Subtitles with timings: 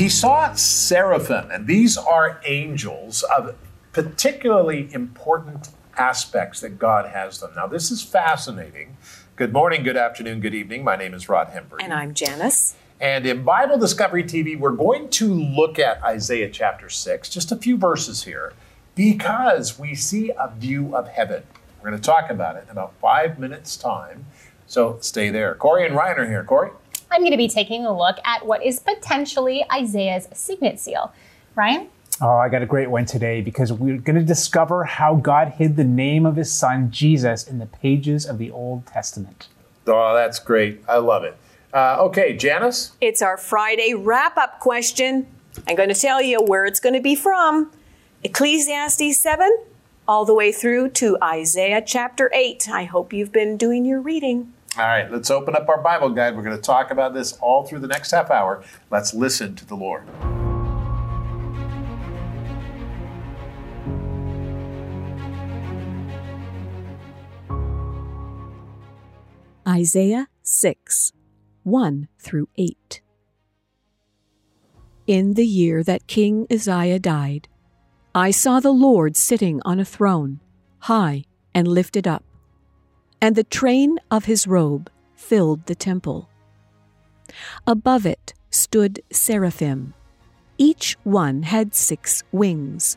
[0.00, 3.54] he saw seraphim, and these are angels of
[3.92, 7.50] particularly important aspects that God has them.
[7.54, 8.96] Now, this is fascinating.
[9.36, 10.84] Good morning, good afternoon, good evening.
[10.84, 11.82] My name is Rod Hembree.
[11.82, 12.76] And I'm Janice.
[12.98, 17.56] And in Bible Discovery TV, we're going to look at Isaiah chapter 6, just a
[17.56, 18.54] few verses here,
[18.94, 21.42] because we see a view of heaven.
[21.82, 24.24] We're going to talk about it in about five minutes' time.
[24.66, 25.54] So stay there.
[25.56, 26.44] Corey and Ryan are here.
[26.44, 26.70] Corey?
[27.10, 31.12] I'm going to be taking a look at what is potentially Isaiah's signet seal.
[31.56, 31.88] Ryan?
[32.20, 35.76] Oh, I got a great one today because we're going to discover how God hid
[35.76, 39.48] the name of his son, Jesus, in the pages of the Old Testament.
[39.86, 40.84] Oh, that's great.
[40.88, 41.36] I love it.
[41.72, 42.92] Uh, okay, Janice?
[43.00, 45.26] It's our Friday wrap up question.
[45.66, 47.72] I'm going to tell you where it's going to be from
[48.22, 49.50] Ecclesiastes 7
[50.06, 52.68] all the way through to Isaiah chapter 8.
[52.68, 54.52] I hope you've been doing your reading.
[54.78, 56.36] All right, let's open up our Bible guide.
[56.36, 58.62] We're going to talk about this all through the next half hour.
[58.88, 60.08] Let's listen to the Lord.
[69.66, 71.12] Isaiah 6
[71.64, 73.00] 1 through 8.
[75.06, 77.48] In the year that King Uzziah died,
[78.14, 80.40] I saw the Lord sitting on a throne,
[80.80, 82.24] high and lifted up,
[83.20, 86.28] and the train of his robe filled the temple.
[87.66, 89.94] Above it stood seraphim.
[90.58, 92.96] Each one had six wings.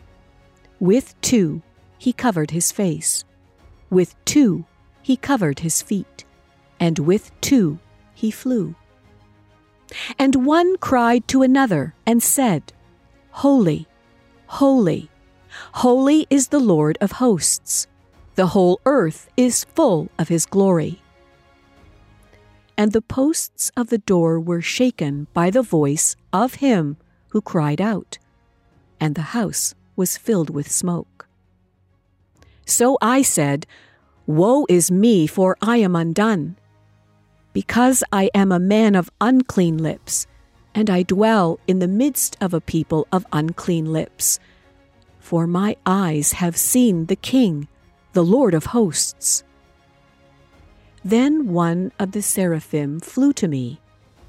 [0.79, 1.61] With two
[1.97, 3.23] he covered his face,
[3.89, 4.65] with two
[5.01, 6.25] he covered his feet,
[6.79, 7.79] and with two
[8.13, 8.75] he flew.
[10.17, 12.73] And one cried to another and said,
[13.31, 13.87] Holy,
[14.47, 15.09] holy,
[15.73, 17.87] holy is the Lord of hosts.
[18.35, 21.01] The whole earth is full of his glory.
[22.77, 26.97] And the posts of the door were shaken by the voice of him
[27.29, 28.17] who cried out,
[28.99, 31.27] and the house was filled with smoke.
[32.65, 33.67] So I said,
[34.25, 36.55] Woe is me, for I am undone
[37.53, 40.25] because I am a man of unclean lips,
[40.75, 44.39] and I dwell in the midst of a people of unclean lips.
[45.19, 47.67] For my eyes have seen the King,
[48.13, 49.43] the Lord of hosts.
[51.03, 53.81] Then one of the seraphim flew to me,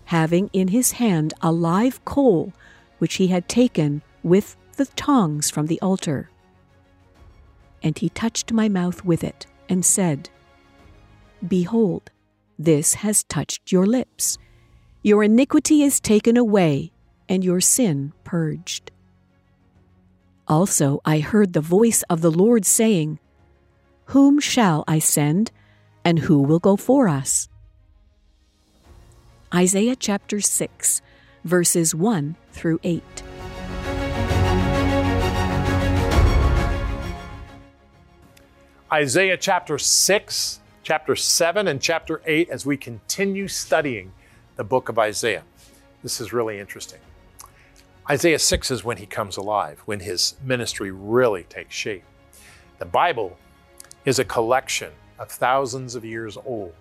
[0.06, 2.52] having in his hand a live coal
[2.98, 6.30] which he had taken with the tongs from the altar.
[7.82, 10.30] And he touched my mouth with it, and said,
[11.46, 12.10] Behold,
[12.58, 14.38] this has touched your lips.
[15.02, 16.92] Your iniquity is taken away,
[17.28, 18.90] and your sin purged.
[20.48, 23.18] Also I heard the voice of the Lord saying,
[24.06, 25.50] Whom shall I send,
[26.04, 27.48] and who will go for us?
[29.54, 31.00] Isaiah chapter 6,
[31.44, 33.02] verses 1 through 8.
[38.92, 44.12] Isaiah chapter 6 chapter 7 and chapter 8 as we continue studying
[44.56, 45.44] the book of Isaiah.
[46.02, 47.00] This is really interesting.
[48.08, 52.04] Isaiah 6 is when he comes alive, when his ministry really takes shape.
[52.78, 53.38] The Bible
[54.04, 56.74] is a collection of thousands of years old,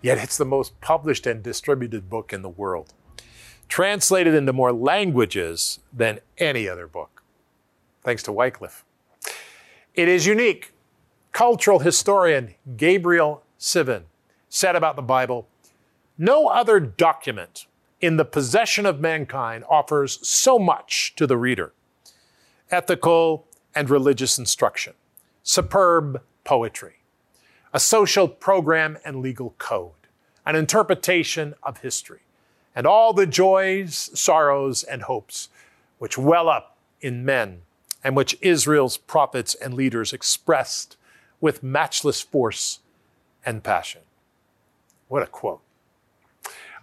[0.00, 2.92] yet it's the most published and distributed book in the world,
[3.68, 7.22] translated into more languages than any other book,
[8.02, 8.84] thanks to Wycliffe.
[9.94, 10.72] It is unique
[11.32, 14.02] cultural historian Gabriel Sivan
[14.48, 15.48] said about the Bible
[16.18, 17.66] No other document
[18.00, 21.72] in the possession of mankind offers so much to the reader
[22.70, 24.94] ethical and religious instruction,
[25.42, 26.96] superb poetry,
[27.72, 29.92] a social program and legal code,
[30.44, 32.20] an interpretation of history,
[32.74, 35.48] and all the joys, sorrows, and hopes
[35.98, 37.62] which well up in men
[38.04, 40.96] and which Israel's prophets and leaders expressed
[41.40, 42.80] with matchless force
[43.44, 44.02] and passion.
[45.08, 45.60] What a quote.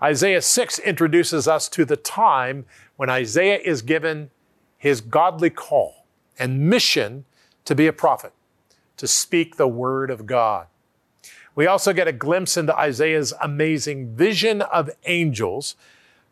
[0.01, 4.29] Isaiah 6 introduces us to the time when Isaiah is given
[4.77, 6.05] his godly call
[6.37, 7.25] and mission
[7.65, 8.31] to be a prophet,
[8.99, 10.67] to speak the word of God.
[11.55, 15.75] We also get a glimpse into Isaiah's amazing vision of angels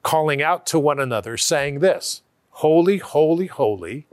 [0.03, 2.21] calling out to one another, saying this
[2.51, 4.05] Holy, holy, holy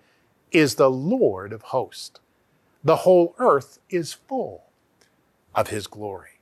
[0.50, 2.20] is the Lord of hosts.
[2.82, 4.64] The whole earth is full
[5.54, 6.38] of his glory.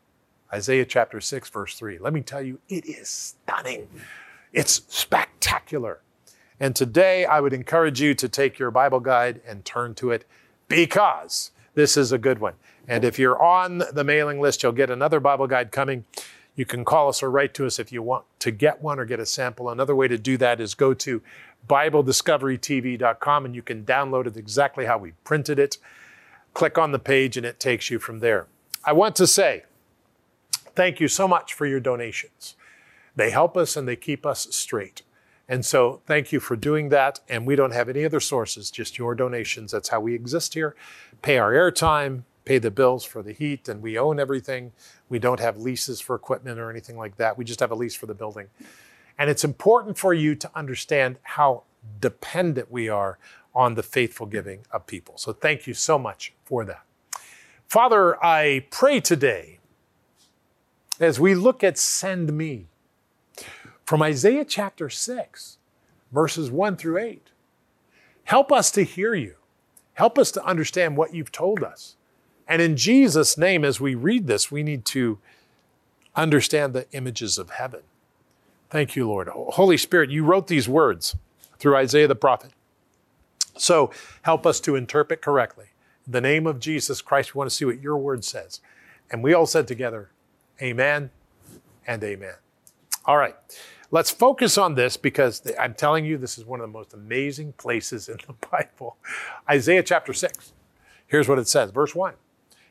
[0.52, 1.98] Isaiah chapter 6, verse 3.
[1.98, 3.88] Let me tell you, it is stunning.
[4.52, 6.00] It's spectacular.
[6.60, 10.26] And today I would encourage you to take your Bible guide and turn to it
[10.68, 12.54] because this is a good one.
[12.88, 16.04] And if you're on the mailing list, you'll get another Bible guide coming.
[16.54, 19.04] You can call us or write to us if you want to get one or
[19.04, 19.70] get a sample.
[19.70, 21.22] Another way to do that is go to
[21.68, 25.78] BibleDiscoveryTV.com and you can download it exactly how we printed it.
[26.52, 28.46] Click on the page and it takes you from there.
[28.84, 29.64] I want to say
[30.74, 32.56] thank you so much for your donations.
[33.14, 35.02] They help us and they keep us straight.
[35.52, 37.20] And so thank you for doing that.
[37.28, 39.72] And we don't have any other sources, just your donations.
[39.72, 40.74] That's how we exist here.
[41.20, 44.72] Pay our airtime, pay the bills for the heat, and we own everything.
[45.10, 47.36] We don't have leases for equipment or anything like that.
[47.36, 48.46] We just have a lease for the building.
[49.18, 51.64] And it's important for you to understand how
[52.00, 53.18] dependent we are
[53.54, 55.18] on the faithful giving of people.
[55.18, 56.86] So thank you so much for that.
[57.68, 59.58] Father, I pray today
[60.98, 62.68] as we look at Send Me
[63.84, 65.58] from Isaiah chapter 6,
[66.12, 67.28] verses 1 through 8.
[68.24, 69.34] Help us to hear you.
[69.94, 71.96] Help us to understand what you've told us.
[72.48, 75.18] And in Jesus' name, as we read this, we need to
[76.14, 77.80] understand the images of heaven.
[78.70, 79.28] Thank you, Lord.
[79.28, 81.16] Holy Spirit, you wrote these words
[81.58, 82.52] through Isaiah the prophet.
[83.56, 83.90] So
[84.22, 85.66] help us to interpret correctly.
[86.06, 88.60] In the name of Jesus Christ, we want to see what your word says.
[89.10, 90.10] And we all said together,
[90.60, 91.10] Amen
[91.86, 92.34] and Amen.
[93.04, 93.34] All right,
[93.90, 97.54] let's focus on this because I'm telling you, this is one of the most amazing
[97.54, 98.96] places in the Bible.
[99.48, 100.52] Isaiah chapter 6.
[101.06, 102.14] Here's what it says, verse 1.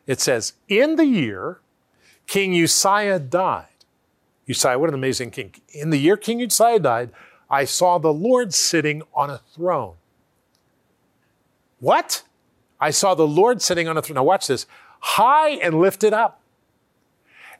[0.07, 1.59] It says, In the year
[2.27, 3.67] King Uzziah died,
[4.49, 5.53] Uzziah, what an amazing king.
[5.73, 7.11] In the year King Uzziah died,
[7.49, 9.95] I saw the Lord sitting on a throne.
[11.79, 12.23] What?
[12.79, 14.15] I saw the Lord sitting on a throne.
[14.15, 14.65] Now, watch this
[15.01, 16.41] high and lifted up.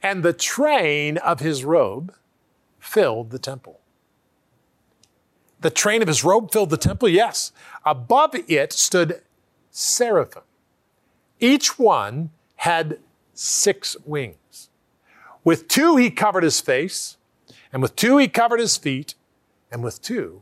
[0.01, 2.13] And the train of his robe
[2.81, 3.79] filled the temple.
[5.61, 7.51] The train of his robe filled the temple, yes.
[7.85, 9.21] Above it stood
[9.69, 10.41] seraphim.
[11.39, 12.99] Each one had
[13.33, 14.69] six wings.
[15.43, 17.17] With two he covered his face,
[17.71, 19.15] and with two he covered his feet,
[19.71, 20.41] and with two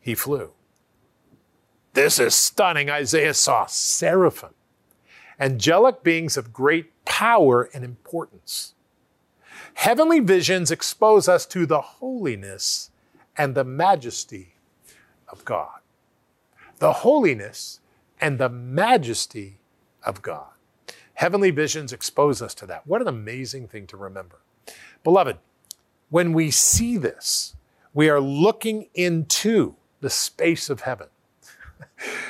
[0.00, 0.52] he flew.
[1.92, 2.90] This is stunning.
[2.90, 4.54] Isaiah saw seraphim,
[5.38, 8.73] angelic beings of great power and importance.
[9.74, 12.90] Heavenly visions expose us to the holiness
[13.36, 14.54] and the majesty
[15.28, 15.80] of God.
[16.78, 17.80] The holiness
[18.20, 19.58] and the majesty
[20.02, 20.46] of God.
[21.14, 22.86] Heavenly visions expose us to that.
[22.86, 24.40] What an amazing thing to remember.
[25.02, 25.38] Beloved,
[26.10, 27.54] when we see this,
[27.92, 31.08] we are looking into the space of heaven.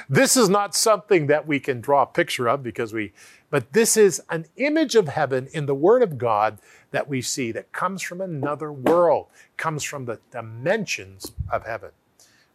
[0.09, 3.13] This is not something that we can draw a picture of because we,
[3.51, 6.59] but this is an image of heaven in the Word of God
[6.91, 9.27] that we see that comes from another world,
[9.57, 11.91] comes from the dimensions of heaven,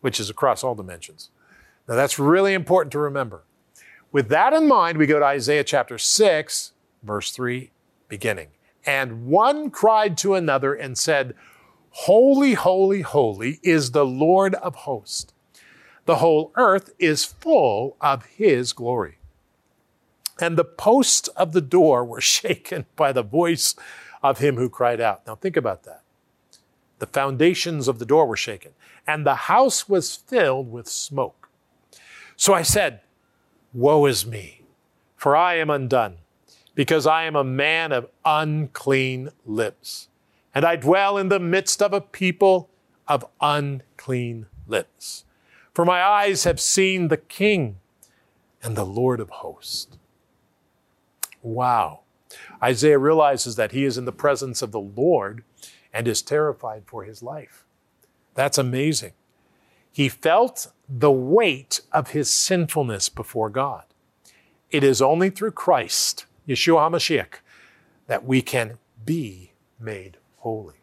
[0.01, 1.29] which is across all dimensions.
[1.87, 3.43] Now that's really important to remember.
[4.11, 7.71] With that in mind, we go to Isaiah chapter 6, verse 3,
[8.07, 8.47] beginning.
[8.85, 11.35] And one cried to another and said,
[11.91, 15.33] Holy, holy, holy is the Lord of hosts.
[16.09, 19.19] The whole earth is full of his glory.
[20.41, 23.75] And the posts of the door were shaken by the voice
[24.23, 25.27] of him who cried out.
[25.27, 26.01] Now think about that.
[26.97, 28.71] The foundations of the door were shaken,
[29.05, 31.47] and the house was filled with smoke.
[32.35, 33.01] So I said,
[33.71, 34.63] Woe is me,
[35.15, 36.17] for I am undone,
[36.73, 40.07] because I am a man of unclean lips,
[40.55, 42.67] and I dwell in the midst of a people
[43.07, 45.25] of unclean lips.
[45.79, 47.77] For my eyes have seen the King
[48.61, 49.97] and the Lord of hosts.
[51.41, 52.01] Wow.
[52.61, 55.45] Isaiah realizes that he is in the presence of the Lord
[55.93, 57.63] and is terrified for his life.
[58.33, 59.13] That's amazing.
[59.89, 63.85] He felt the weight of his sinfulness before God.
[64.71, 67.35] It is only through Christ, Yeshua HaMashiach,
[68.07, 70.81] that we can be made holy.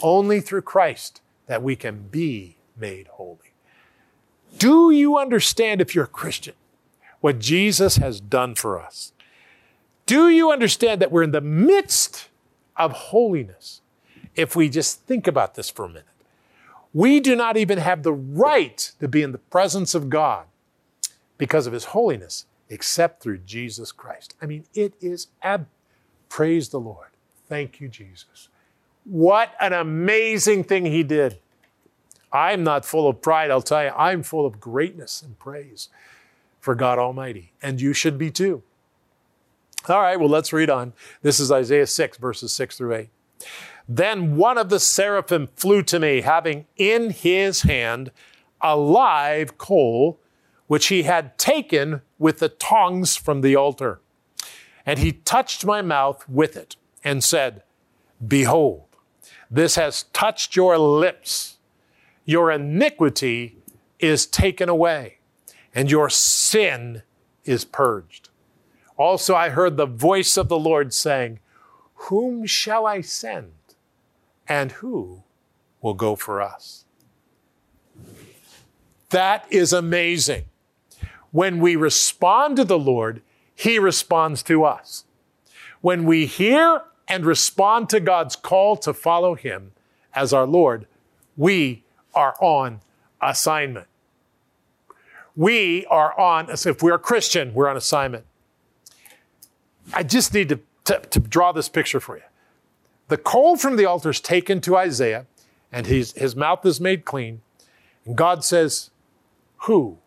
[0.00, 3.49] Only through Christ that we can be made holy.
[4.58, 6.54] Do you understand, if you're a Christian,
[7.20, 9.12] what Jesus has done for us?
[10.06, 12.28] Do you understand that we're in the midst
[12.76, 13.80] of holiness?
[14.34, 16.04] If we just think about this for a minute,
[16.92, 20.46] we do not even have the right to be in the presence of God
[21.38, 24.34] because of his holiness except through Jesus Christ.
[24.40, 25.66] I mean, it is ab.
[26.28, 27.08] Praise the Lord.
[27.48, 28.48] Thank you, Jesus.
[29.04, 31.38] What an amazing thing he did.
[32.32, 33.90] I'm not full of pride, I'll tell you.
[33.90, 35.88] I'm full of greatness and praise
[36.60, 37.52] for God Almighty.
[37.62, 38.62] And you should be too.
[39.88, 40.92] All right, well, let's read on.
[41.22, 43.08] This is Isaiah 6, verses 6 through 8.
[43.88, 48.12] Then one of the seraphim flew to me, having in his hand
[48.60, 50.20] a live coal,
[50.66, 54.00] which he had taken with the tongs from the altar.
[54.86, 57.62] And he touched my mouth with it and said,
[58.26, 58.84] Behold,
[59.50, 61.56] this has touched your lips.
[62.30, 63.56] Your iniquity
[63.98, 65.16] is taken away,
[65.74, 67.02] and your sin
[67.44, 68.28] is purged.
[68.96, 71.40] Also, I heard the voice of the Lord saying,
[72.06, 73.50] Whom shall I send?
[74.46, 75.24] And who
[75.82, 76.84] will go for us?
[79.08, 80.44] That is amazing.
[81.32, 83.22] When we respond to the Lord,
[83.56, 85.02] He responds to us.
[85.80, 89.72] When we hear and respond to God's call to follow Him
[90.14, 90.86] as our Lord,
[91.36, 91.82] we
[92.14, 92.80] are on
[93.20, 93.86] assignment.
[95.36, 98.24] We are on, if we're a Christian, we're on assignment.
[99.92, 102.22] I just need to, to, to draw this picture for you.
[103.08, 105.26] The coal from the altar is taken to Isaiah,
[105.72, 107.40] and his, his mouth is made clean.
[108.04, 108.90] And God says,
[109.58, 109.98] Who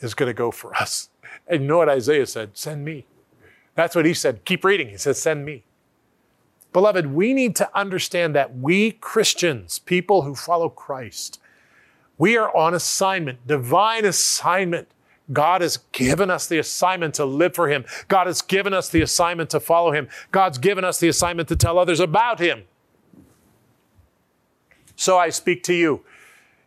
[0.00, 1.08] is going to go for us?
[1.46, 2.50] And you know what Isaiah said?
[2.54, 3.06] Send me.
[3.74, 4.44] That's what he said.
[4.44, 4.88] Keep reading.
[4.88, 5.64] He says, Send me.
[6.72, 11.38] Beloved, we need to understand that we Christians, people who follow Christ,
[12.18, 14.88] we are on assignment, divine assignment.
[15.32, 17.84] God has given us the assignment to live for Him.
[18.08, 20.08] God has given us the assignment to follow Him.
[20.30, 22.64] God's given us the assignment to tell others about Him.
[24.96, 26.04] So I speak to you.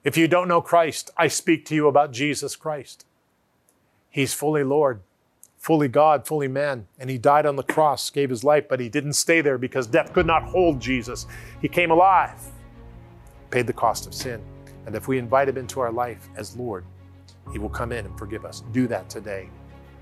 [0.03, 3.05] If you don't know Christ, I speak to you about Jesus Christ.
[4.09, 5.01] He's fully Lord,
[5.65, 8.87] fully God, fully man, and He died on the cross, gave His life, but He
[8.87, 11.25] didn't stay there because death could not hold Jesus.
[11.59, 12.39] He came alive,
[13.49, 14.43] paid the cost of sin.
[14.85, 16.85] And if we invite Him into our life as Lord,
[17.51, 18.61] He will come in and forgive us.
[18.73, 19.49] Do that today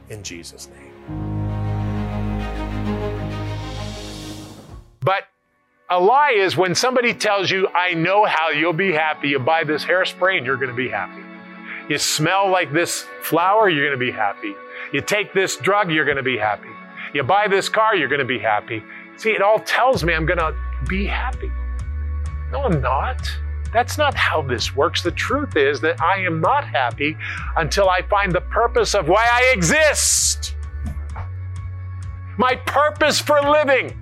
[0.10, 0.92] in Jesus' name.
[5.00, 5.30] But
[5.90, 9.30] a lie is when somebody tells you, I know how you'll be happy.
[9.30, 11.24] You buy this hairspray and you're going to be happy.
[11.88, 14.54] You smell like this flower, you're going to be happy.
[14.94, 16.70] You take this drug, you're going to be happy.
[17.14, 18.84] You buy this car, you're going to be happy.
[19.18, 20.56] See, it all tells me I'm going to
[20.88, 21.52] be happy.
[22.52, 23.28] No, I'm not.
[23.74, 25.02] That's not how this works.
[25.02, 27.18] The truth is that I am not happy
[27.58, 30.56] until I find the purpose of why I exist.
[32.38, 33.98] My purpose for living.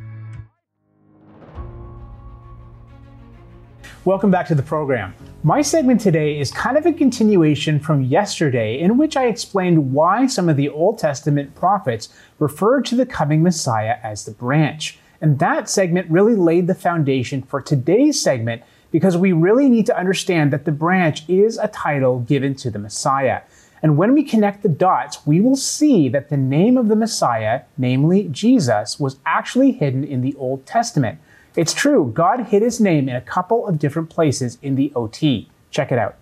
[4.04, 5.14] Welcome back to the program.
[5.44, 10.26] My segment today is kind of a continuation from yesterday, in which I explained why
[10.26, 14.98] some of the Old Testament prophets referred to the coming Messiah as the branch.
[15.22, 19.96] And that segment really laid the foundation for today's segment because we really need to
[19.98, 23.42] understand that the branch is a title given to the Messiah.
[23.84, 27.62] And when we connect the dots, we will see that the name of the Messiah,
[27.78, 31.20] namely Jesus, was actually hidden in the Old Testament.
[31.56, 35.50] It's true, God hid his name in a couple of different places in the OT.
[35.70, 36.16] Check it out.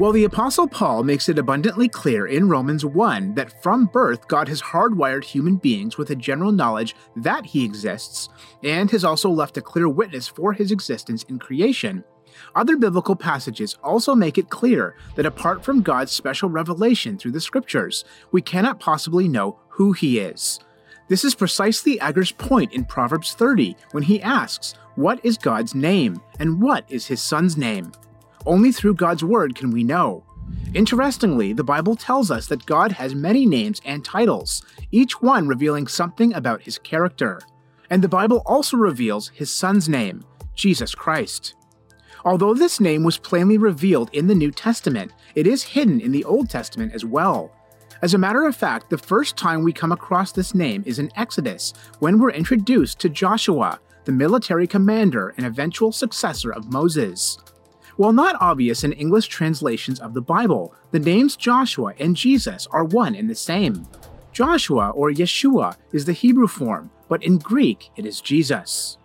[0.00, 4.46] Well, the Apostle Paul makes it abundantly clear in Romans 1 that from birth God
[4.46, 8.28] has hardwired human beings with a general knowledge that he exists,
[8.62, 12.04] and has also left a clear witness for his existence in creation.
[12.54, 17.40] Other biblical passages also make it clear that apart from God's special revelation through the
[17.40, 20.60] scriptures, we cannot possibly know who he is.
[21.08, 26.20] This is precisely Agur's point in Proverbs 30 when he asks, What is God's name,
[26.38, 27.92] and what is his son's name?
[28.44, 30.24] Only through God's word can we know.
[30.74, 35.86] Interestingly, the Bible tells us that God has many names and titles, each one revealing
[35.86, 37.40] something about his character.
[37.88, 40.24] And the Bible also reveals his son's name,
[40.54, 41.54] Jesus Christ.
[42.24, 46.24] Although this name was plainly revealed in the New Testament, it is hidden in the
[46.24, 47.52] Old Testament as well.
[48.00, 51.10] As a matter of fact, the first time we come across this name is in
[51.16, 57.38] Exodus, when we're introduced to Joshua, the military commander and eventual successor of Moses.
[57.96, 62.84] While not obvious in English translations of the Bible, the names Joshua and Jesus are
[62.84, 63.88] one and the same.
[64.32, 68.98] Joshua or Yeshua is the Hebrew form, but in Greek it is Jesus.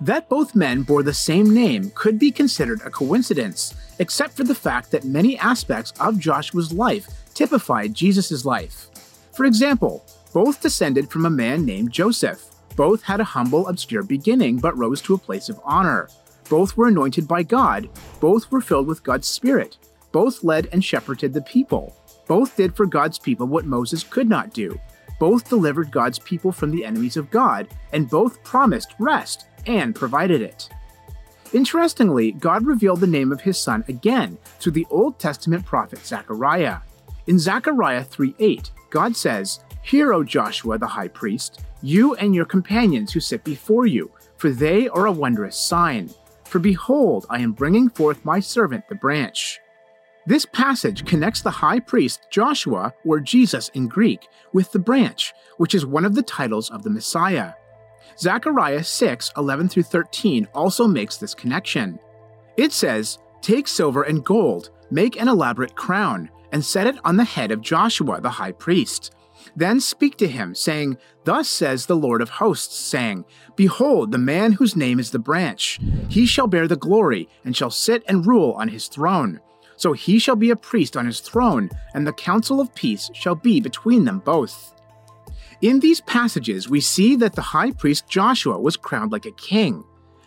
[0.00, 4.54] That both men bore the same name could be considered a coincidence, except for the
[4.54, 8.86] fact that many aspects of Joshua's life typified Jesus' life.
[9.32, 12.44] For example, both descended from a man named Joseph.
[12.76, 16.08] Both had a humble, obscure beginning but rose to a place of honor.
[16.48, 17.88] Both were anointed by God.
[18.20, 19.78] Both were filled with God's Spirit.
[20.12, 21.96] Both led and shepherded the people.
[22.28, 24.78] Both did for God's people what Moses could not do.
[25.18, 30.40] Both delivered God's people from the enemies of God, and both promised rest and provided
[30.40, 30.68] it.
[31.52, 36.78] Interestingly, God revealed the name of his son again through the Old Testament prophet Zechariah.
[37.26, 43.12] In Zechariah 3:8, God says, Hear, O Joshua the high priest, you and your companions
[43.12, 46.10] who sit before you, for they are a wondrous sign.
[46.44, 49.60] For behold, I am bringing forth my servant the branch.
[50.26, 55.74] This passage connects the high priest Joshua, or Jesus in Greek, with the branch, which
[55.74, 57.52] is one of the titles of the Messiah.
[58.18, 61.98] Zechariah 6 11 through 13 also makes this connection.
[62.56, 67.24] It says, Take silver and gold, make an elaborate crown, and set it on the
[67.24, 69.14] head of Joshua the high priest.
[69.54, 73.24] Then speak to him, saying, Thus says the Lord of hosts, saying,
[73.56, 75.80] Behold, the man whose name is the branch.
[76.08, 79.40] He shall bear the glory, and shall sit and rule on his throne.
[79.76, 83.36] So he shall be a priest on his throne, and the council of peace shall
[83.36, 84.74] be between them both.
[85.60, 89.82] In these passages, we see that the high priest Joshua was crowned like a king.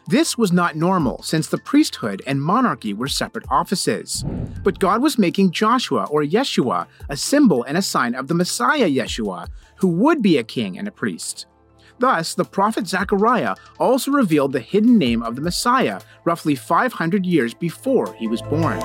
[0.08, 4.26] This was not normal, since the priesthood and monarchy were separate offices.
[4.62, 8.90] But God was making Joshua, or Yeshua, a symbol and a sign of the Messiah
[8.90, 9.48] Yeshua,
[9.78, 11.46] who would be a king and a priest.
[11.98, 17.54] Thus, the prophet Zechariah also revealed the hidden name of the Messiah roughly 500 years
[17.54, 18.82] before he was born.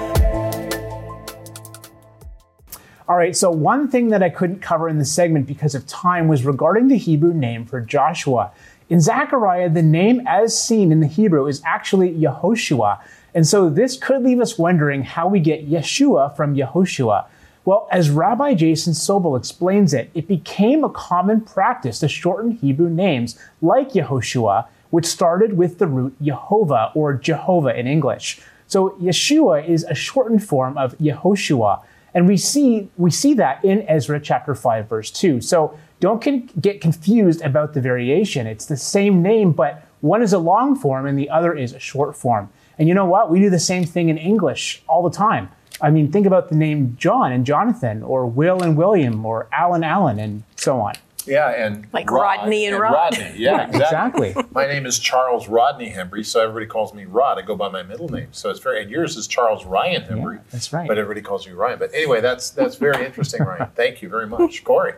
[3.09, 6.27] All right, so one thing that I couldn't cover in the segment because of time
[6.27, 8.51] was regarding the Hebrew name for Joshua.
[8.91, 13.01] In Zechariah, the name as seen in the Hebrew is actually Yehoshua.
[13.33, 17.27] And so this could leave us wondering how we get Yeshua from Yehoshua.
[17.65, 22.91] Well, as Rabbi Jason Sobel explains it, it became a common practice to shorten Hebrew
[22.91, 28.41] names like Yehoshua, which started with the root Yehovah or Jehovah in English.
[28.67, 31.83] So Yeshua is a shortened form of Yehoshua.
[32.15, 35.41] And we see, we see that in Ezra chapter 5, verse 2.
[35.41, 38.47] So don't con- get confused about the variation.
[38.47, 41.79] It's the same name, but one is a long form and the other is a
[41.79, 42.49] short form.
[42.79, 43.31] And you know what?
[43.31, 45.51] We do the same thing in English all the time.
[45.81, 49.85] I mean, think about the name John and Jonathan, or Will and William, or Alan
[49.85, 50.95] Allen, and so on.
[51.27, 52.93] Yeah, and Like Rodney and Rod.
[52.93, 53.33] Rodney.
[53.37, 54.29] Yeah, exactly.
[54.31, 54.45] Exactly.
[54.53, 57.39] My name is Charles Rodney Hembree, so everybody calls me Rod.
[57.39, 58.83] I go by my middle name, so it's very.
[58.83, 60.41] And yours is Charles Ryan Hembree.
[60.51, 60.89] that's right.
[60.89, 61.79] But everybody calls you Ryan.
[61.79, 63.69] But anyway, that's that's very interesting, Ryan.
[63.75, 64.95] Thank you very much, Corey.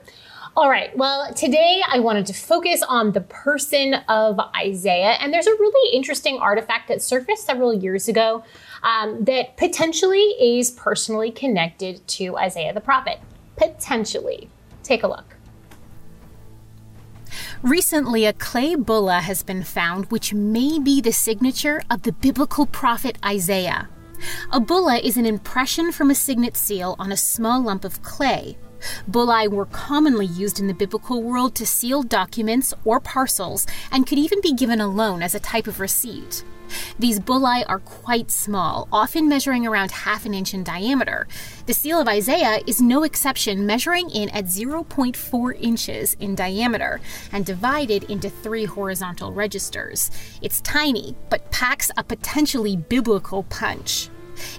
[0.57, 0.97] All right.
[0.97, 5.17] Well, today I wanted to focus on the person of Isaiah.
[5.21, 8.43] And there's a really interesting artifact that surfaced several years ago
[8.83, 13.21] um, that potentially is personally connected to Isaiah the prophet.
[13.57, 14.49] Potentially.
[14.83, 15.37] Take a look.
[17.63, 22.67] Recently, a clay bulla has been found which may be the signature of the biblical
[22.67, 23.89] prophet Isaiah.
[24.53, 28.57] A bulla is an impression from a signet seal on a small lump of clay.
[29.11, 34.19] Bullae were commonly used in the biblical world to seal documents or parcels and could
[34.19, 36.45] even be given a loan as a type of receipt.
[36.99, 41.29] These bullae are quite small, often measuring around half an inch in diameter.
[41.67, 47.01] The seal of Isaiah is no exception, measuring in at 0.4 inches in diameter
[47.33, 50.11] and divided into three horizontal registers.
[50.43, 54.09] It's tiny, but packs a potentially biblical punch.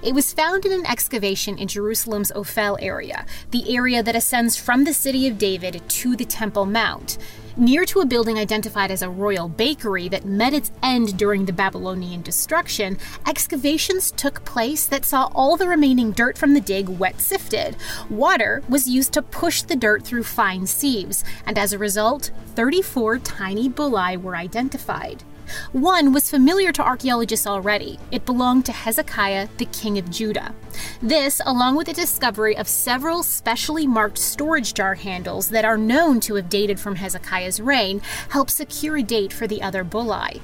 [0.02, 4.84] It was found in an excavation in Jerusalem's Ophel area, the area that ascends from
[4.84, 7.18] the city of David to the Temple Mount.
[7.56, 11.52] Near to a building identified as a royal bakery that met its end during the
[11.52, 17.20] Babylonian destruction, excavations took place that saw all the remaining dirt from the dig wet
[17.20, 17.76] sifted.
[18.08, 23.18] Water was used to push the dirt through fine sieves, and as a result, 34
[23.18, 25.24] tiny bullae were identified.
[25.72, 27.98] One was familiar to archaeologists already.
[28.10, 30.54] It belonged to Hezekiah, the king of Judah.
[31.02, 36.20] This, along with the discovery of several specially marked storage jar handles that are known
[36.20, 40.40] to have dated from Hezekiah's reign, help secure a date for the other bullae.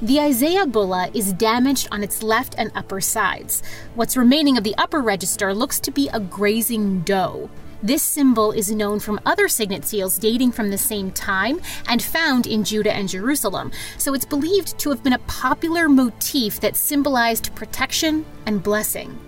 [0.00, 3.62] The Isaiah bulla is damaged on its left and upper sides.
[3.94, 7.50] What's remaining of the upper register looks to be a grazing doe.
[7.84, 12.46] This symbol is known from other signet seals dating from the same time and found
[12.46, 17.54] in Judah and Jerusalem, so it's believed to have been a popular motif that symbolized
[17.54, 19.18] protection and blessing.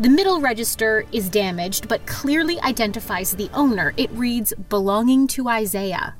[0.00, 3.94] The middle register is damaged but clearly identifies the owner.
[3.96, 6.16] It reads, belonging to Isaiah.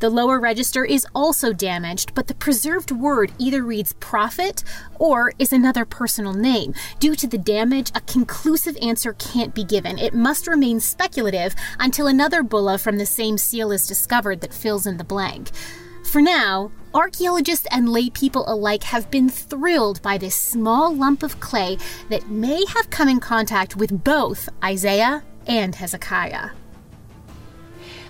[0.00, 4.64] The lower register is also damaged, but the preserved word either reads prophet
[4.98, 6.74] or is another personal name.
[6.98, 9.98] Due to the damage, a conclusive answer can't be given.
[9.98, 14.86] It must remain speculative until another bulla from the same seal is discovered that fills
[14.86, 15.50] in the blank.
[16.04, 21.38] For now, archaeologists and lay people alike have been thrilled by this small lump of
[21.38, 21.76] clay
[22.08, 26.50] that may have come in contact with both Isaiah and Hezekiah.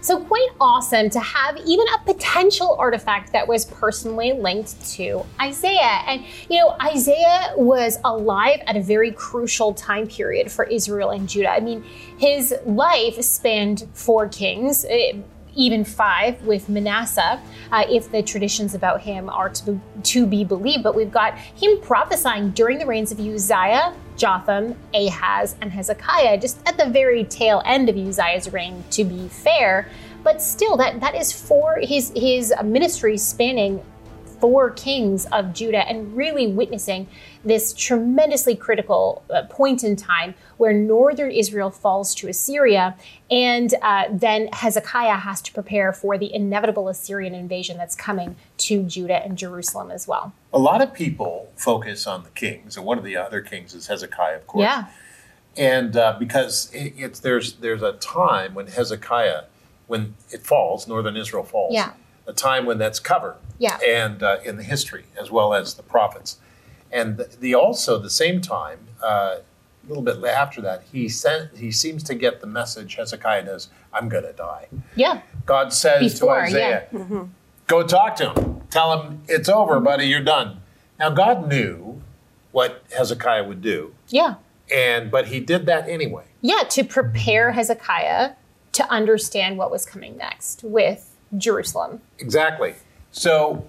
[0.00, 6.02] So, quite awesome to have even a potential artifact that was personally linked to Isaiah.
[6.06, 11.28] And, you know, Isaiah was alive at a very crucial time period for Israel and
[11.28, 11.50] Judah.
[11.50, 11.84] I mean,
[12.18, 14.84] his life spanned four kings.
[14.88, 15.16] It,
[15.58, 17.42] even five with Manasseh,
[17.72, 20.84] uh, if the traditions about him are to be, to be believed.
[20.84, 26.60] But we've got him prophesying during the reigns of Uzziah, Jotham, Ahaz, and Hezekiah, just
[26.66, 29.90] at the very tail end of Uzziah's reign, to be fair.
[30.22, 33.82] But still, that, that is for his his ministry spanning
[34.40, 37.08] four kings of Judah and really witnessing
[37.44, 42.96] this tremendously critical uh, point in time where northern Israel falls to Assyria,
[43.30, 48.82] and uh, then Hezekiah has to prepare for the inevitable Assyrian invasion that's coming to
[48.82, 50.32] Judah and Jerusalem as well.
[50.52, 53.86] A lot of people focus on the kings, and one of the other kings is
[53.86, 54.64] Hezekiah, of course.
[54.64, 54.86] Yeah.
[55.56, 59.44] And uh, because it, it's there's there's a time when Hezekiah,
[59.86, 61.74] when it falls, northern Israel falls.
[61.74, 61.92] Yeah.
[62.26, 63.36] A time when that's covered.
[63.58, 63.78] Yeah.
[63.86, 66.38] And uh, in the history as well as the prophets,
[66.92, 71.56] and the, the also the same time, uh, a little bit after that, he sent
[71.56, 72.94] he seems to get the message.
[72.94, 73.68] Hezekiah does.
[73.92, 74.68] I'm going to die.
[74.94, 75.22] Yeah.
[75.46, 77.24] God says Before, to Isaiah, yeah.
[77.66, 78.60] "Go talk to him.
[78.70, 80.06] Tell him it's over, buddy.
[80.06, 80.60] You're done."
[80.98, 82.02] Now God knew
[82.52, 84.34] what Hezekiah would do, Yeah.
[84.74, 86.24] and but he did that anyway.
[86.40, 88.32] Yeah, to prepare Hezekiah
[88.72, 92.00] to understand what was coming next with Jerusalem.
[92.18, 92.74] Exactly.
[93.10, 93.66] So,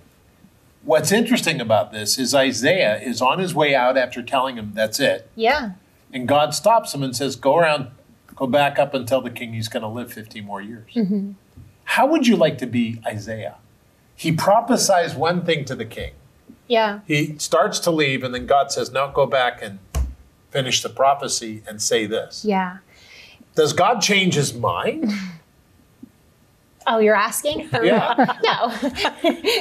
[0.83, 4.99] what's interesting about this is Isaiah is on his way out after telling him that's
[4.99, 5.71] it, Yeah.
[6.13, 7.87] and God stops him and says, "Go around,
[8.35, 11.31] go back up and tell the king he's going to live 50 more years." Mm-hmm.
[11.85, 13.55] How would you like to be Isaiah?
[14.15, 16.11] He prophesies one thing to the king.
[16.67, 16.99] Yeah.
[17.07, 19.79] He starts to leave, and then God says, Now go back and
[20.51, 22.77] finish the prophecy and say this." Yeah.
[23.55, 25.11] Does God change his mind?
[26.91, 27.69] Oh, you're asking?
[27.83, 28.35] Yeah.
[28.43, 28.73] no,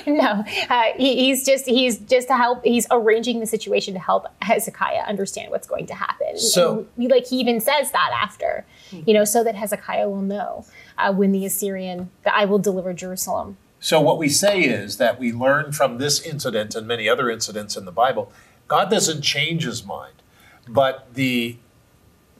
[0.12, 0.44] no.
[0.70, 2.64] Uh, he, he's just he's just to help.
[2.64, 6.38] He's arranging the situation to help Hezekiah understand what's going to happen.
[6.38, 10.22] So- And he- like he even says that after, you know, so that Hezekiah will
[10.22, 10.64] know
[10.96, 13.58] uh, when the Assyrian that I will deliver Jerusalem.
[13.80, 17.76] So, what we say is that we learn from this incident and many other incidents
[17.76, 18.32] in the Bible,
[18.66, 20.14] God doesn't change his mind,
[20.66, 21.58] but the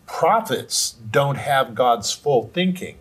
[0.07, 2.97] prophets don't have God's full thinking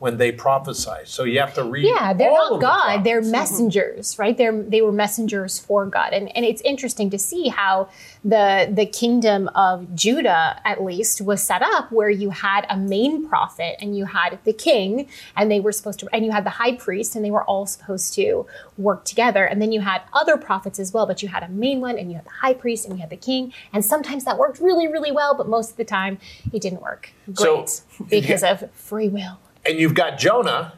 [0.00, 1.04] when they prophesy.
[1.04, 1.84] So, you have to read.
[1.84, 3.04] Yeah, they're all not of the God.
[3.04, 3.30] They're mm-hmm.
[3.30, 4.36] messengers, right?
[4.36, 7.90] They're they were messengers for God, and and it's interesting to see how
[8.24, 13.28] the the kingdom of Judah, at least, was set up where you had a main
[13.28, 16.50] prophet and you had the king, and they were supposed to, and you had the
[16.50, 18.46] high priest, and they were all supposed to
[18.78, 21.82] work together, and then you had other prophets as well, but you had a main
[21.82, 24.38] one, and you had the high priest, and you had the king, and sometimes that
[24.38, 26.16] worked really really well, but most of the time
[26.54, 29.38] it didn't work So- great because of free will.
[29.66, 30.74] And you've got Jonah.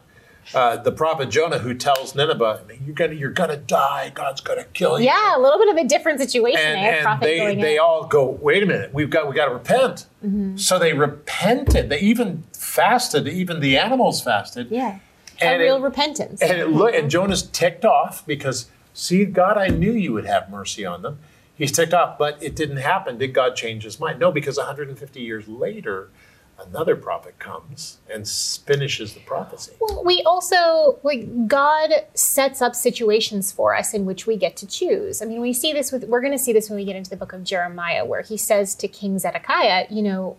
[0.53, 4.11] Uh, the prophet Jonah, who tells Nineveh, "You're gonna, you're gonna die.
[4.13, 6.59] God's gonna kill you." Yeah, a little bit of a different situation.
[6.59, 7.09] and, eh?
[7.09, 7.79] and they, they in.
[7.79, 10.57] all go wait a minute we've got we got to repent Mm-hmm.
[10.57, 14.99] so they repented they even fasted even the animals fasted Yeah.
[15.41, 16.41] And a real it- repentance.
[16.41, 20.49] and it look and jonah's ticked off because see god i knew you would have
[20.49, 21.19] mercy on them
[21.55, 25.19] he's ticked off but it didn't happen did god change his mind no because 150
[25.21, 26.07] years later
[26.59, 33.51] another prophet comes and finishes the prophecy Well, we also like God sets up situations
[33.51, 35.21] for us in which we get to choose.
[35.21, 37.09] I mean, we see this with we're going to see this when we get into
[37.09, 40.37] the book of Jeremiah, where he says to King Zedekiah, you know,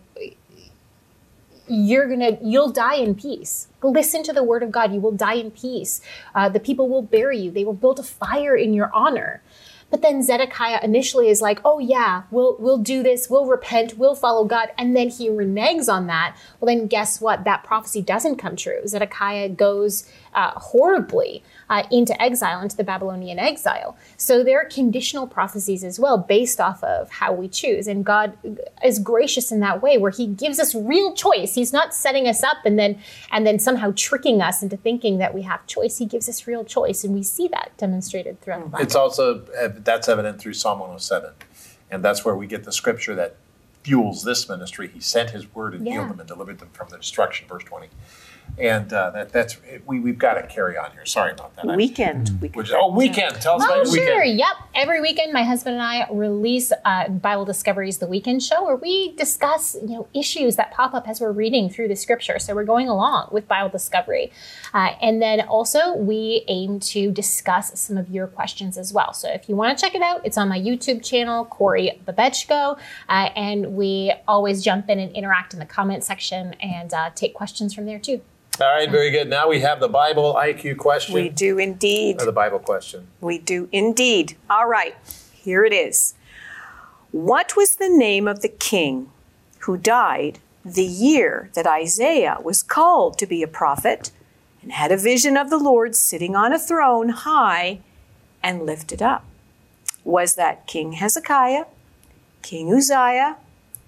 [1.67, 3.67] you're gonna you'll die in peace.
[3.83, 4.93] Listen to the word of God.
[4.93, 6.01] You will die in peace.
[6.35, 7.51] Uh, the people will bury you.
[7.51, 9.41] They will build a fire in your honor.
[9.89, 13.29] But then Zedekiah initially is like, "Oh yeah, we'll we'll do this.
[13.29, 13.97] We'll repent.
[13.97, 16.35] We'll follow God." And then he reneges on that.
[16.59, 17.43] Well, then guess what?
[17.43, 18.87] That prophecy doesn't come true.
[18.87, 23.97] Zedekiah goes uh, horribly uh, into exile, into the Babylonian exile.
[24.17, 27.87] So there are conditional prophecies as well, based off of how we choose.
[27.87, 28.37] And God
[28.83, 31.55] is gracious in that way, where He gives us real choice.
[31.55, 32.99] He's not setting us up and then
[33.31, 35.97] and then somehow tricking us into thinking that we have choice.
[35.97, 38.83] He gives us real choice, and we see that demonstrated throughout the Bible.
[38.83, 41.31] It's also uh, that's evident through Psalm 107,
[41.89, 43.37] and that's where we get the scripture that
[43.85, 44.87] fuels this ministry.
[44.91, 47.47] He sent His word and healed them and delivered them from the destruction.
[47.47, 47.87] Verse 20,
[48.57, 51.05] and uh, that that's we we've got to carry on here.
[51.05, 51.69] Sorry about that.
[51.69, 52.39] I- Weekend.
[52.41, 53.35] We Which, oh, weekend.
[53.41, 54.19] Tell us Oh, about your sure.
[54.21, 54.39] weekend.
[54.39, 54.55] Yep.
[54.75, 59.13] Every weekend, my husband and I release uh, Bible Discoveries, the weekend show, where we
[59.15, 62.39] discuss, you know, issues that pop up as we're reading through the scripture.
[62.39, 64.31] So we're going along with Bible Discovery,
[64.73, 69.13] uh, and then also we aim to discuss some of your questions as well.
[69.13, 72.77] So if you want to check it out, it's on my YouTube channel, Corey Babechko,
[73.09, 77.33] uh, and we always jump in and interact in the comment section and uh, take
[77.33, 78.21] questions from there too.
[78.59, 79.29] All right, very good.
[79.29, 81.13] Now we have the Bible IQ question.
[81.13, 82.21] We do indeed.
[82.21, 83.07] Or the Bible question.
[83.19, 84.37] We do indeed.
[84.49, 84.95] All right,
[85.33, 86.13] here it is.
[87.11, 89.09] What was the name of the king
[89.59, 94.11] who died the year that Isaiah was called to be a prophet
[94.61, 97.79] and had a vision of the Lord sitting on a throne high
[98.41, 99.25] and lifted up.
[100.03, 101.65] Was that King Hezekiah,
[102.41, 103.37] King Uzziah,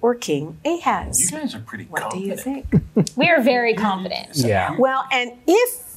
[0.01, 1.31] or King Ahaz?
[1.31, 2.65] You guys are pretty What do you confident.
[2.95, 3.17] think?
[3.17, 4.29] We are very confident.
[4.35, 4.75] Yeah.
[4.77, 5.87] Well, and if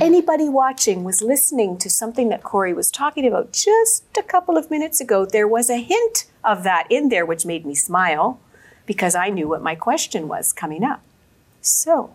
[0.00, 4.70] anybody watching was listening to something that Corey was talking about just a couple of
[4.70, 8.40] minutes ago, there was a hint of that in there, which made me smile
[8.86, 11.00] because I knew what my question was coming up.
[11.60, 12.14] So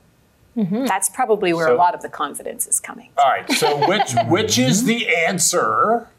[0.58, 0.86] mm-hmm.
[0.86, 3.12] that's probably where a lot of the confidence is coming.
[3.18, 3.50] All right.
[3.52, 6.10] So which which is the answer?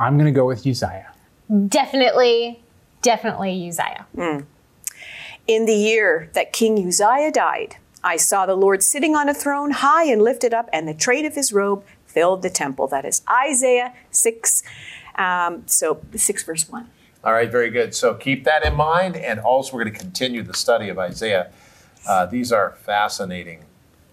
[0.00, 1.12] I'm going to go with Uzziah.
[1.68, 2.63] Definitely,
[3.04, 4.06] definitely Uzziah.
[5.46, 9.70] In the year that King Uzziah died, I saw the Lord sitting on a throne
[9.70, 12.88] high and lifted up, and the train of his robe filled the temple.
[12.88, 14.62] That is Isaiah 6,
[15.16, 16.90] um, so 6 verse 1.
[17.22, 17.94] All right, very good.
[17.94, 21.50] So keep that in mind, and also we're going to continue the study of Isaiah.
[22.06, 23.64] Uh, these are fascinating,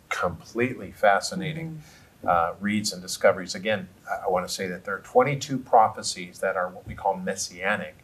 [0.09, 1.81] completely fascinating
[2.25, 3.55] uh, reads and discoveries.
[3.55, 6.93] Again, I, I want to say that there are 22 prophecies that are what we
[6.93, 7.95] call messianic,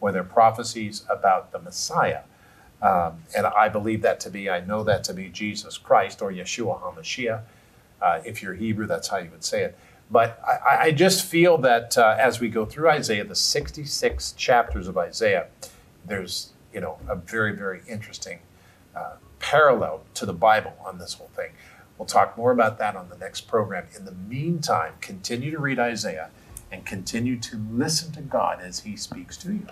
[0.00, 2.22] where they're prophecies about the Messiah.
[2.82, 6.32] Um, and I believe that to be, I know that to be Jesus Christ or
[6.32, 7.42] Yeshua HaMashiach.
[8.00, 9.78] Uh, if you're Hebrew, that's how you would say it.
[10.10, 14.88] But I, I just feel that uh, as we go through Isaiah, the 66 chapters
[14.88, 15.46] of Isaiah,
[16.04, 18.40] there's you know a very very interesting
[18.96, 21.50] uh, parallel to the Bible on this whole thing.
[21.96, 23.86] We'll talk more about that on the next program.
[23.94, 26.30] In the meantime, continue to read Isaiah
[26.72, 29.66] and continue to listen to God as He speaks to you.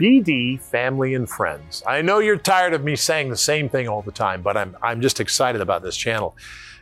[0.00, 1.82] BD family and friends.
[1.86, 4.74] I know you're tired of me saying the same thing all the time, but I'm,
[4.82, 6.36] I'm just excited about this channel.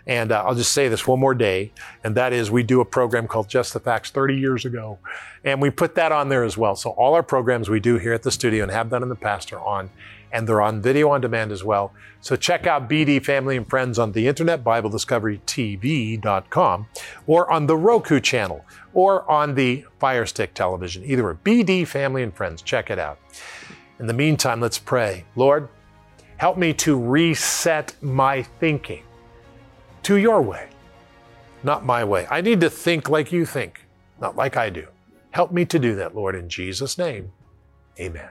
[0.07, 1.73] And uh, I'll just say this one more day,
[2.05, 4.99] and that is we do a program called Just the Facts 30 years ago.
[5.45, 6.77] And we put that on there as well.
[6.77, 9.17] So all our programs we do here at the studio and have done in the
[9.17, 9.91] past are on,
[10.33, 11.93] and they're on video on demand as well.
[12.21, 16.87] So check out BD Family and Friends on the internet, BibleDiscoveryTV.com,
[17.27, 21.05] or on the Roku channel, or on the Fire Stick television.
[21.05, 22.63] Either way, BD Family and Friends.
[22.63, 23.19] Check it out.
[23.99, 25.25] In the meantime, let's pray.
[25.37, 25.69] Lord,
[26.37, 29.03] help me to reset my thinking
[30.05, 30.69] to your way,
[31.63, 32.27] not my way.
[32.31, 33.85] I need to think like you think,
[34.21, 34.87] not like I do.
[35.31, 37.33] Help me to do that, Lord, in Jesus' name.
[38.01, 38.31] Amen.